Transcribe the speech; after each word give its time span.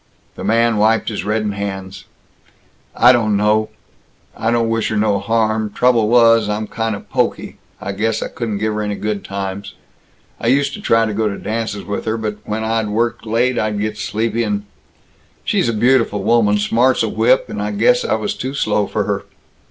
The 0.33 0.43
man 0.43 0.77
wiped 0.77 1.09
his 1.09 1.23
reddened 1.23 1.53
hands. 1.53 2.05
"I 2.95 3.11
don't 3.11 3.37
know 3.37 3.69
I 4.35 4.49
don't 4.49 4.67
wish 4.67 4.89
her 4.89 4.97
no 4.97 5.19
harm. 5.19 5.69
Trouble 5.71 6.09
was, 6.09 6.49
I'm 6.49 6.65
kind 6.65 6.95
of 6.95 7.07
pokey. 7.11 7.59
I 7.79 7.91
guess 7.91 8.23
I 8.23 8.27
couldn't 8.29 8.57
give 8.57 8.73
her 8.73 8.81
any 8.81 8.95
good 8.95 9.23
times. 9.23 9.75
I 10.39 10.47
used 10.47 10.73
to 10.73 10.81
try 10.81 11.05
to 11.05 11.13
go 11.13 11.29
to 11.29 11.37
dances 11.37 11.83
with 11.83 12.05
her, 12.05 12.17
but 12.17 12.37
when 12.45 12.63
I'd 12.63 12.87
worked 12.89 13.27
late, 13.27 13.59
I'd 13.59 13.79
get 13.79 13.95
sleepy 13.95 14.41
and 14.41 14.65
She's 15.43 15.69
a 15.69 15.71
beautiful 15.71 16.23
woman, 16.23 16.57
smart 16.57 16.97
's 16.97 17.03
a 17.03 17.07
whip, 17.07 17.47
and 17.47 17.61
I 17.61 17.69
guess 17.69 18.03
I 18.03 18.15
was 18.15 18.33
too 18.33 18.55
slow 18.55 18.87
for 18.87 19.03
her. 19.03 19.25